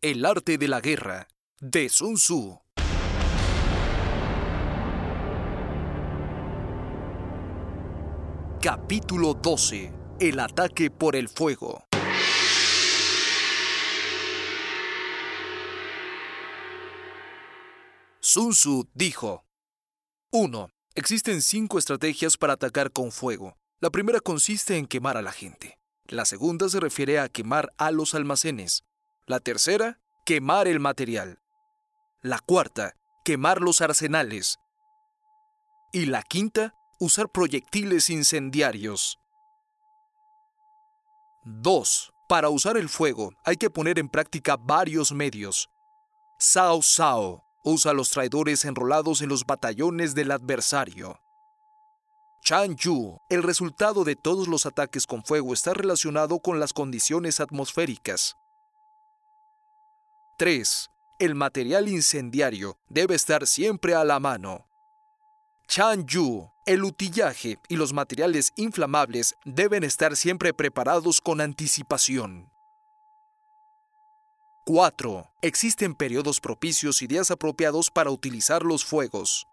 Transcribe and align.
El 0.00 0.24
arte 0.24 0.58
de 0.58 0.68
la 0.68 0.80
guerra, 0.80 1.26
de 1.60 1.88
Sun 1.88 2.14
Tzu. 2.14 2.60
Capítulo 8.62 9.34
12. 9.34 9.92
El 10.20 10.38
ataque 10.38 10.92
por 10.92 11.16
el 11.16 11.28
fuego. 11.28 11.82
Sun 18.20 18.50
Tzu 18.50 18.88
dijo: 18.94 19.44
1. 20.30 20.70
Existen 20.94 21.42
cinco 21.42 21.76
estrategias 21.76 22.36
para 22.36 22.52
atacar 22.52 22.92
con 22.92 23.10
fuego. 23.10 23.56
La 23.80 23.90
primera 23.90 24.20
consiste 24.20 24.76
en 24.76 24.86
quemar 24.86 25.16
a 25.16 25.22
la 25.22 25.32
gente. 25.32 25.76
La 26.06 26.24
segunda 26.24 26.68
se 26.68 26.78
refiere 26.78 27.18
a 27.18 27.28
quemar 27.28 27.72
a 27.78 27.90
los 27.90 28.14
almacenes. 28.14 28.84
La 29.28 29.40
tercera, 29.40 30.00
quemar 30.24 30.68
el 30.68 30.80
material. 30.80 31.38
La 32.22 32.38
cuarta, 32.38 32.96
quemar 33.26 33.60
los 33.60 33.82
arsenales. 33.82 34.58
Y 35.92 36.06
la 36.06 36.22
quinta, 36.22 36.74
usar 36.98 37.28
proyectiles 37.28 38.08
incendiarios. 38.08 39.18
2. 41.44 42.10
Para 42.26 42.48
usar 42.48 42.78
el 42.78 42.88
fuego 42.88 43.34
hay 43.44 43.58
que 43.58 43.68
poner 43.68 43.98
en 43.98 44.08
práctica 44.08 44.56
varios 44.56 45.12
medios. 45.12 45.68
Sao 46.38 46.80
Sao 46.80 47.44
usa 47.64 47.90
a 47.90 47.94
los 47.94 48.08
traidores 48.08 48.64
enrolados 48.64 49.20
en 49.20 49.28
los 49.28 49.44
batallones 49.44 50.14
del 50.14 50.30
adversario. 50.30 51.20
Chan 52.42 52.76
Yu, 52.76 53.18
el 53.28 53.42
resultado 53.42 54.04
de 54.04 54.16
todos 54.16 54.48
los 54.48 54.64
ataques 54.64 55.06
con 55.06 55.22
fuego 55.22 55.52
está 55.52 55.74
relacionado 55.74 56.38
con 56.38 56.58
las 56.58 56.72
condiciones 56.72 57.40
atmosféricas. 57.40 58.38
3. 60.38 60.90
El 61.18 61.34
material 61.34 61.88
incendiario 61.88 62.78
debe 62.88 63.16
estar 63.16 63.44
siempre 63.44 63.96
a 63.96 64.04
la 64.04 64.20
mano. 64.20 64.68
Chan 65.66 66.06
Yu, 66.06 66.48
el 66.64 66.84
utillaje 66.84 67.58
y 67.66 67.74
los 67.74 67.92
materiales 67.92 68.52
inflamables 68.54 69.34
deben 69.44 69.82
estar 69.82 70.16
siempre 70.16 70.54
preparados 70.54 71.20
con 71.20 71.40
anticipación. 71.40 72.52
4. 74.64 75.28
Existen 75.42 75.96
periodos 75.96 76.38
propicios 76.38 77.02
y 77.02 77.08
días 77.08 77.32
apropiados 77.32 77.90
para 77.90 78.10
utilizar 78.10 78.62
los 78.62 78.84
fuegos. 78.84 79.48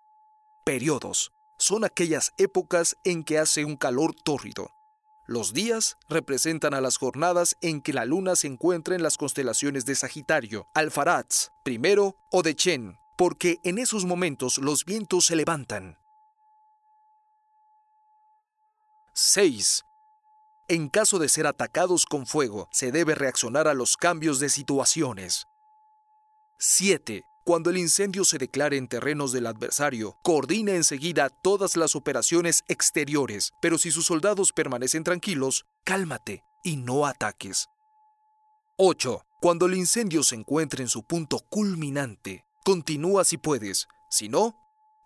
Periodos 0.63 1.31
son 1.57 1.83
aquellas 1.83 2.31
épocas 2.37 2.95
en 3.03 3.23
que 3.23 3.39
hace 3.39 3.65
un 3.65 3.75
calor 3.75 4.13
tórrido. 4.13 4.74
Los 5.27 5.53
días 5.53 5.97
representan 6.07 6.75
a 6.75 6.81
las 6.81 6.97
jornadas 6.97 7.57
en 7.61 7.81
que 7.81 7.93
la 7.93 8.05
luna 8.05 8.35
se 8.35 8.45
encuentra 8.45 8.95
en 8.95 9.01
las 9.01 9.17
constelaciones 9.17 9.85
de 9.85 9.95
Sagitario, 9.95 10.67
Alfaraz, 10.75 11.51
primero 11.63 12.15
o 12.31 12.43
de 12.43 12.55
Chen, 12.55 12.99
porque 13.17 13.59
en 13.63 13.79
esos 13.79 14.05
momentos 14.05 14.59
los 14.59 14.85
vientos 14.85 15.25
se 15.25 15.35
levantan. 15.35 15.97
6. 19.13 19.83
En 20.67 20.89
caso 20.89 21.17
de 21.17 21.29
ser 21.29 21.47
atacados 21.47 22.05
con 22.05 22.27
fuego, 22.27 22.67
se 22.71 22.91
debe 22.91 23.15
reaccionar 23.15 23.67
a 23.67 23.73
los 23.73 23.97
cambios 23.97 24.39
de 24.39 24.49
situaciones. 24.49 25.47
7. 26.59 27.25
Cuando 27.45 27.69
el 27.69 27.77
incendio 27.77 28.25
se 28.25 28.39
declare 28.39 28.75
en 28.75 28.87
terrenos 28.87 29.31
del 29.31 29.45
adversario, 29.45 30.17
coordina 30.23 30.71
enseguida 30.71 31.29
todas 31.29 31.77
las 31.77 31.95
operaciones 31.95 32.63
exteriores, 32.67 33.53
pero 33.61 33.77
si 33.77 33.91
sus 33.91 34.07
soldados 34.07 34.51
permanecen 34.51 35.03
tranquilos, 35.03 35.67
cálmate 35.83 36.43
y 36.63 36.77
no 36.77 37.05
ataques. 37.05 37.67
8. 38.77 39.21
Cuando 39.41 39.67
el 39.67 39.75
incendio 39.75 40.23
se 40.23 40.33
encuentre 40.33 40.81
en 40.81 40.89
su 40.89 41.03
punto 41.03 41.37
culminante, 41.37 42.43
continúa 42.63 43.23
si 43.23 43.37
puedes, 43.37 43.87
si 44.09 44.27
no, 44.27 44.55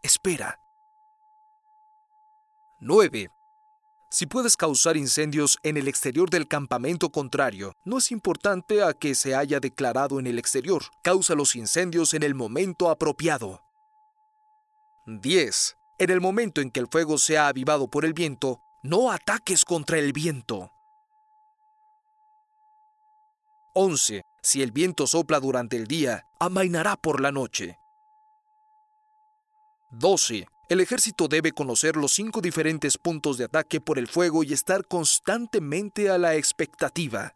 espera. 0.01 0.57
9. 2.79 3.29
Si 4.11 4.25
puedes 4.25 4.57
causar 4.57 4.97
incendios 4.97 5.59
en 5.61 5.77
el 5.77 5.87
exterior 5.87 6.31
del 6.31 6.47
campamento 6.47 7.11
contrario, 7.11 7.75
no 7.85 7.99
es 7.99 8.11
importante 8.11 8.83
a 8.83 8.93
que 8.93 9.13
se 9.13 9.35
haya 9.35 9.59
declarado 9.59 10.19
en 10.19 10.25
el 10.25 10.39
exterior. 10.39 10.81
Causa 11.03 11.35
los 11.35 11.55
incendios 11.55 12.15
en 12.15 12.23
el 12.23 12.33
momento 12.33 12.89
apropiado. 12.89 13.61
10. 15.05 15.77
En 15.99 16.09
el 16.09 16.21
momento 16.21 16.59
en 16.59 16.71
que 16.71 16.79
el 16.79 16.87
fuego 16.87 17.19
sea 17.19 17.49
avivado 17.49 17.87
por 17.87 18.03
el 18.03 18.13
viento, 18.13 18.61
no 18.81 19.11
ataques 19.11 19.63
contra 19.63 19.99
el 19.99 20.11
viento. 20.11 20.71
11. 23.75 24.23
Si 24.41 24.63
el 24.63 24.71
viento 24.71 25.05
sopla 25.05 25.39
durante 25.39 25.77
el 25.77 25.85
día, 25.85 26.25
amainará 26.39 26.95
por 26.95 27.21
la 27.21 27.31
noche. 27.31 27.77
12. 29.91 30.47
El 30.69 30.81
ejército 30.81 31.27
debe 31.27 31.51
conocer 31.51 31.95
los 31.95 32.13
cinco 32.13 32.41
diferentes 32.41 32.95
puntos 32.95 33.39
de 33.39 33.45
ataque 33.45 33.81
por 33.81 33.97
el 33.97 34.07
fuego 34.07 34.43
y 34.43 34.53
estar 34.53 34.85
constantemente 34.85 36.11
a 36.11 36.19
la 36.19 36.35
expectativa. 36.35 37.33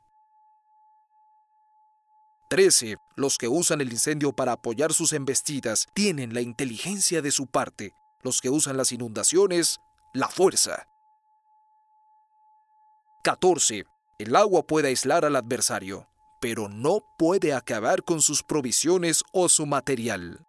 13. 2.51 2.97
Los 3.15 3.39
que 3.39 3.47
usan 3.47 3.81
el 3.81 3.91
incendio 3.91 4.33
para 4.33 4.51
apoyar 4.51 4.93
sus 4.93 5.13
embestidas 5.13 5.87
tienen 5.95 6.35
la 6.35 6.41
inteligencia 6.41 7.23
de 7.23 7.31
su 7.31 7.47
parte. 7.47 7.95
Los 8.21 8.39
que 8.39 8.51
usan 8.51 8.77
las 8.77 8.91
inundaciones, 8.91 9.79
la 10.13 10.27
fuerza. 10.27 10.87
14. 13.23 13.85
El 14.19 14.35
agua 14.35 14.61
puede 14.61 14.89
aislar 14.89 15.25
al 15.25 15.35
adversario, 15.35 16.07
pero 16.39 16.69
no 16.69 17.03
puede 17.17 17.55
acabar 17.55 18.03
con 18.03 18.21
sus 18.21 18.43
provisiones 18.43 19.23
o 19.31 19.49
su 19.49 19.65
material. 19.65 20.45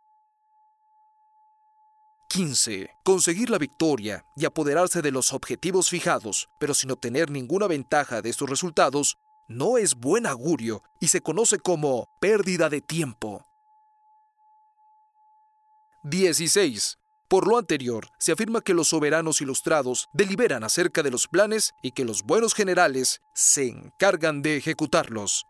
15. 2.34 2.90
Conseguir 3.04 3.48
la 3.48 3.58
victoria 3.58 4.26
y 4.34 4.44
apoderarse 4.44 5.02
de 5.02 5.12
los 5.12 5.32
objetivos 5.32 5.88
fijados, 5.88 6.48
pero 6.58 6.74
sin 6.74 6.90
obtener 6.90 7.30
ninguna 7.30 7.68
ventaja 7.68 8.22
de 8.22 8.30
estos 8.30 8.50
resultados, 8.50 9.18
no 9.46 9.78
es 9.78 9.94
buen 9.94 10.26
augurio 10.26 10.82
y 10.98 11.06
se 11.06 11.20
conoce 11.20 11.60
como 11.60 12.08
pérdida 12.20 12.68
de 12.68 12.80
tiempo. 12.80 13.46
16. 16.02 16.98
Por 17.28 17.46
lo 17.46 17.56
anterior, 17.56 18.08
se 18.18 18.32
afirma 18.32 18.62
que 18.62 18.74
los 18.74 18.88
soberanos 18.88 19.40
ilustrados 19.40 20.08
deliberan 20.12 20.64
acerca 20.64 21.04
de 21.04 21.12
los 21.12 21.28
planes 21.28 21.72
y 21.82 21.92
que 21.92 22.04
los 22.04 22.24
buenos 22.24 22.52
generales 22.52 23.20
se 23.32 23.68
encargan 23.68 24.42
de 24.42 24.56
ejecutarlos. 24.56 25.46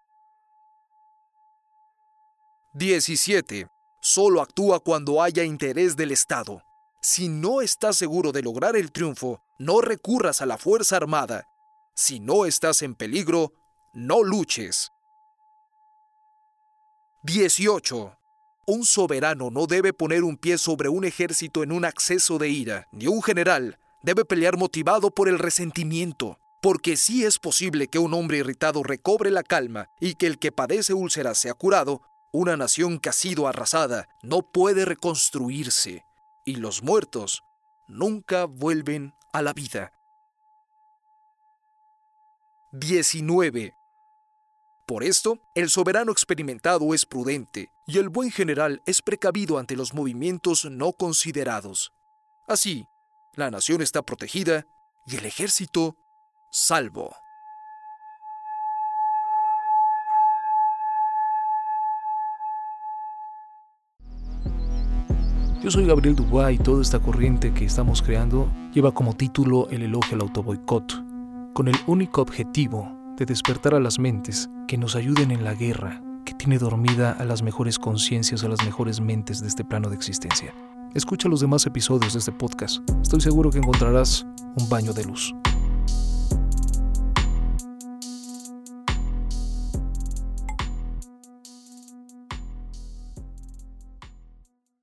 17. 2.75 3.69
Solo 4.03 4.43
actúa 4.43 4.81
cuando 4.81 5.23
haya 5.23 5.45
interés 5.45 5.97
del 5.97 6.11
Estado. 6.11 6.63
Si 7.07 7.29
no 7.29 7.61
estás 7.61 7.97
seguro 7.97 8.33
de 8.33 8.41
lograr 8.41 8.77
el 8.77 8.91
triunfo, 8.91 9.43
no 9.59 9.83
recurras 9.83 10.41
a 10.41 10.47
la 10.47 10.57
Fuerza 10.57 10.97
Armada. 10.97 11.47
Si 11.95 12.19
no 12.19 12.47
estás 12.47 12.81
en 12.81 12.95
peligro, 12.95 13.53
no 13.93 14.23
luches. 14.23 14.91
18. 17.25 18.17
Un 18.67 18.87
soberano 18.87 19.51
no 19.51 19.67
debe 19.67 19.93
poner 19.93 20.25
un 20.25 20.39
pie 20.39 20.57
sobre 20.57 20.89
un 20.89 21.05
ejército 21.05 21.63
en 21.63 21.73
un 21.73 21.85
acceso 21.85 22.39
de 22.39 22.49
ira, 22.49 22.89
ni 22.91 23.07
un 23.07 23.23
general 23.23 23.79
debe 24.03 24.25
pelear 24.25 24.57
motivado 24.57 25.11
por 25.11 25.29
el 25.29 25.39
resentimiento, 25.39 26.39
porque 26.63 26.97
sí 26.97 27.27
es 27.27 27.39
posible 27.39 27.89
que 27.89 27.99
un 27.99 28.15
hombre 28.15 28.39
irritado 28.39 28.83
recobre 28.83 29.31
la 29.31 29.43
calma 29.43 29.91
y 30.01 30.15
que 30.15 30.27
el 30.27 30.39
que 30.39 30.53
padece 30.53 30.95
úlceras 30.95 31.37
sea 31.37 31.53
curado, 31.53 32.01
una 32.33 32.57
nación 32.57 32.99
que 32.99 33.11
ha 33.11 33.13
sido 33.13 33.47
arrasada 33.47 34.09
no 34.23 34.41
puede 34.41 34.87
reconstruirse 34.87 36.03
y 36.45 36.57
los 36.57 36.83
muertos 36.83 37.43
nunca 37.89 38.45
vuelven 38.45 39.15
a 39.33 39.43
la 39.43 39.53
vida. 39.53 39.93
19. 42.73 43.75
Por 44.87 45.05
esto, 45.05 45.39
el 45.55 45.71
soberano 45.71 46.13
experimentado 46.13 46.93
es 46.93 47.07
prudente 47.07 47.71
y 47.87 47.99
el 47.99 48.09
buen 48.09 48.31
general 48.31 48.83
es 48.85 49.01
precavido 49.01 49.59
ante 49.59 49.77
los 49.77 49.95
movimientos 49.95 50.65
no 50.67 50.93
considerados. 50.93 51.93
Así, 52.47 52.87
la 53.35 53.51
nación 53.51 53.81
está 53.81 54.03
protegida 54.03 54.67
y 55.07 55.17
el 55.17 55.25
ejército 55.25 55.97
salvo. 56.51 57.17
Yo 65.65 65.71
soy 65.71 65.87
Gabriel 65.87 66.15
Dubois 66.15 66.61
y 66.61 66.63
toda 66.63 66.83
esta 66.83 66.99
corriente 66.99 67.55
que 67.55 67.65
estamos 67.65 68.03
creando 68.03 68.51
lleva 68.75 68.93
como 68.93 69.15
título 69.15 69.67
el 69.71 69.81
elogio 69.81 70.15
al 70.15 70.21
autoboicot, 70.21 71.03
con 71.55 71.69
el 71.69 71.77
único 71.87 72.21
objetivo 72.21 72.93
de 73.17 73.25
despertar 73.25 73.75
a 73.75 73.81
las 73.81 73.99
mentes 73.99 74.51
que 74.69 74.77
nos 74.77 74.95
ayuden 74.95 75.31
en 75.31 75.43
la 75.43 75.55
guerra 75.55 76.03
que 76.27 76.35
tiene 76.35 76.59
dormida 76.59 77.13
a 77.13 77.25
las 77.25 77.43
mejores 77.43 77.79
conciencias, 77.79 78.45
a 78.45 78.49
las 78.49 78.63
mejores 78.63 79.01
mentes 79.01 79.41
de 79.41 79.49
este 79.49 79.65
plano 79.65 79.89
de 79.89 79.97
existencia. 79.97 80.53
Escucha 80.93 81.31
los 81.31 81.41
demás 81.41 81.65
episodios 81.65 82.13
de 82.13 82.19
este 82.19 82.33
podcast. 82.33 82.87
Estoy 83.01 83.23
seguro 83.23 83.49
que 83.49 83.57
encontrarás 83.57 84.27
un 84.57 84.69
baño 84.69 84.93
de 84.93 85.05
luz. 85.05 85.35